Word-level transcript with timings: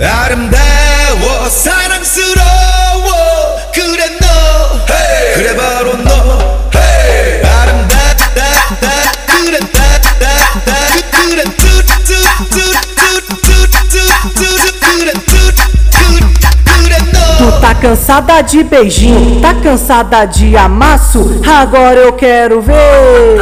아름다워 0.00 1.48
사랑스러워 1.48 3.08
그래 3.74 4.18
너 4.20 4.26
그래 5.34 5.56
바로 5.56 5.96
너 5.96 6.10
아름답다 7.44 8.44
그래 9.26 9.58
다다다 9.58 10.24
그래 11.10 11.44
뚜뚜뚜뚜뚜뚜뚜 11.44 12.54
그래 14.80 15.12
뚜 15.26 15.34
그래 16.82 16.96
너 17.12 17.18
Tu 17.40 17.46
tá 17.58 17.74
cansada 17.74 18.42
de 18.42 18.62
beijinho, 18.62 19.40
tá 19.40 19.54
cansada 19.54 20.26
de 20.26 20.54
amasso? 20.58 21.40
Agora 21.46 21.98
eu 21.98 22.12
quero 22.12 22.60
ver. 22.60 23.38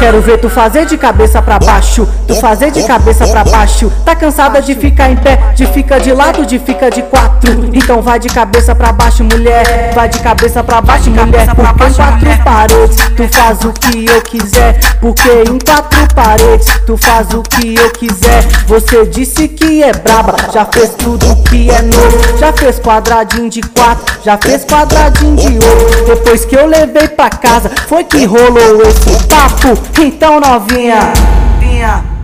Quero 0.00 0.22
ver 0.22 0.38
tu 0.38 0.48
fazer 0.48 0.86
de 0.86 0.96
cabeça 0.96 1.42
pra 1.42 1.58
baixo, 1.58 2.08
tu 2.26 2.34
fazer 2.36 2.70
de 2.70 2.82
cabeça 2.84 3.28
pra 3.28 3.44
baixo. 3.44 3.92
Tá 4.02 4.16
cansada 4.16 4.62
de 4.62 4.74
ficar 4.74 5.10
em 5.10 5.16
pé, 5.16 5.52
de 5.54 5.66
fica 5.66 6.00
de 6.00 6.10
lado, 6.10 6.46
de 6.46 6.58
fica 6.58 6.90
de 6.90 7.02
quatro. 7.02 7.68
Então 7.74 8.00
vai 8.00 8.18
de 8.18 8.30
cabeça 8.30 8.74
pra 8.74 8.92
baixo, 8.92 9.22
mulher. 9.22 9.92
Vai 9.94 10.08
de 10.08 10.18
cabeça 10.20 10.64
pra 10.64 10.80
baixo, 10.80 11.10
mulher. 11.10 11.46
Porque 11.54 11.94
quatro 11.94 12.29
paredes 12.50 12.96
tu 13.16 13.28
faz 13.28 13.60
o 13.64 13.72
que 13.72 14.06
eu 14.06 14.20
quiser. 14.22 14.80
Porque 15.00 15.30
em 15.48 15.58
quatro 15.58 16.14
paredes 16.14 16.66
tu 16.84 16.96
faz 16.96 17.28
o 17.32 17.42
que 17.42 17.76
eu 17.76 17.90
quiser. 17.92 18.42
Você 18.66 19.06
disse 19.06 19.46
que 19.46 19.84
é 19.84 19.92
braba, 19.92 20.34
já 20.52 20.64
fez 20.64 20.90
tudo 20.90 21.24
que 21.44 21.70
é 21.70 21.80
novo. 21.82 22.38
Já 22.38 22.52
fez 22.52 22.80
quadradinho 22.80 23.48
de 23.48 23.60
quatro, 23.60 24.04
já 24.24 24.36
fez 24.36 24.64
quadradinho 24.64 25.36
de 25.36 25.46
oito. 25.46 26.04
Depois 26.06 26.44
que 26.44 26.56
eu 26.56 26.66
levei 26.66 27.08
pra 27.08 27.30
casa, 27.30 27.70
foi 27.86 28.02
que 28.02 28.24
rolou 28.24 28.82
esse 28.82 29.26
papo. 29.28 29.78
Então 30.00 30.40
novinha, 30.40 31.12
vinha, 31.60 32.02
vinha. 32.02 32.19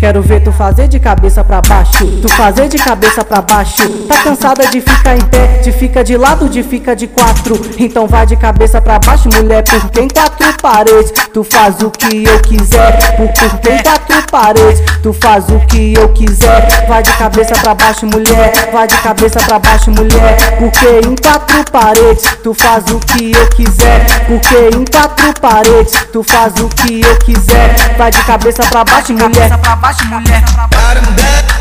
Quero 0.00 0.22
ver 0.22 0.42
tu 0.42 0.50
fazer 0.50 0.88
de 0.88 0.98
cabeça 0.98 1.44
pra 1.44 1.60
baixo, 1.60 2.06
tu 2.22 2.28
fazer 2.30 2.68
de 2.68 2.78
cabeça 2.78 3.22
pra 3.22 3.42
baixo. 3.42 3.86
Tá 4.08 4.22
cansada 4.22 4.66
de 4.66 4.80
ficar 4.80 5.14
em 5.14 5.20
pé, 5.20 5.58
de 5.62 5.70
fica 5.72 6.02
de 6.02 6.16
lado, 6.16 6.48
de 6.48 6.62
fica 6.62 6.96
de 6.96 7.06
quatro. 7.06 7.60
Então 7.78 8.06
vai 8.06 8.24
de 8.24 8.34
cabeça 8.34 8.80
pra 8.80 8.98
baixo, 8.98 9.28
mulher, 9.28 9.62
porque 9.62 10.00
em 10.00 10.08
quatro 10.08 10.46
paredes 10.62 11.12
tu 11.34 11.44
faz 11.44 11.82
o 11.82 11.90
que 11.90 12.24
eu 12.24 12.40
quiser. 12.40 13.14
Porque 13.18 13.44
em 13.70 13.82
quatro 13.82 14.22
paredes 14.30 14.82
tu 15.02 15.12
faz 15.12 15.44
o 15.50 15.60
que 15.66 15.92
eu 15.94 16.08
quiser. 16.14 16.86
Vai 16.88 17.02
de 17.02 17.12
cabeça 17.12 17.54
pra 17.60 17.74
baixo, 17.74 18.06
mulher, 18.06 18.70
vai 18.72 18.88
de 18.88 18.96
cabeça 18.96 19.38
pra 19.40 19.58
baixo, 19.58 19.90
mulher. 19.90 20.56
Porque 20.58 21.06
em 21.06 21.14
quatro 21.14 21.62
paredes 21.70 22.24
tu 22.42 22.54
faz 22.54 22.84
o 22.86 22.98
que 23.00 23.32
eu 23.32 23.46
quiser. 23.50 24.06
Porque 24.26 24.70
em 24.74 24.84
quatro 24.86 25.30
paredes 25.42 25.92
tu 26.10 26.22
faz 26.22 26.54
o 26.56 26.68
que 26.68 27.02
eu 27.02 27.16
quiser. 27.18 27.96
Vai 27.98 28.10
de 28.10 28.22
cabeça 28.24 28.62
pra 28.64 28.82
baixo, 28.82 29.12
mulher. 29.12 29.50
baixo, 29.90 30.04
mulher. 30.06 30.42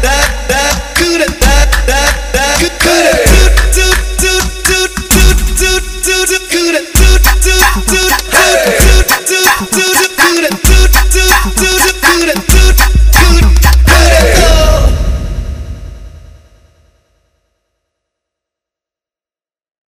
Da, 0.01 0.15
da, 0.47 0.61
cura, 0.97 1.25
da, 1.25 1.55
da, 1.87 2.01
da, 2.33 2.45
cura. 2.83 3.11
Tu, 3.25 3.41
tu, 3.73 3.87
tu, 4.17 4.33
tu, 4.63 4.79
tu, 5.55 5.69
tu, 6.03 6.15
tu, 6.27 6.39
cura, 6.49 6.79
tu, 6.93 7.07
tu, 7.19 7.31
tu, 7.41 7.99
tu. 8.19 8.28